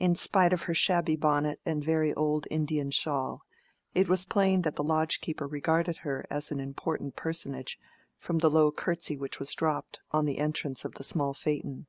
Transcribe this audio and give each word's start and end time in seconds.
In 0.00 0.16
spite 0.16 0.52
of 0.52 0.62
her 0.62 0.74
shabby 0.74 1.14
bonnet 1.14 1.60
and 1.64 1.84
very 1.84 2.12
old 2.14 2.48
Indian 2.50 2.90
shawl, 2.90 3.42
it 3.94 4.08
was 4.08 4.24
plain 4.24 4.62
that 4.62 4.74
the 4.74 4.82
lodge 4.82 5.20
keeper 5.20 5.46
regarded 5.46 5.98
her 5.98 6.26
as 6.28 6.50
an 6.50 6.58
important 6.58 7.14
personage, 7.14 7.78
from 8.18 8.38
the 8.38 8.50
low 8.50 8.72
curtsy 8.72 9.16
which 9.16 9.38
was 9.38 9.52
dropped 9.54 10.00
on 10.10 10.24
the 10.24 10.38
entrance 10.38 10.84
of 10.84 10.94
the 10.96 11.04
small 11.04 11.32
phaeton. 11.32 11.86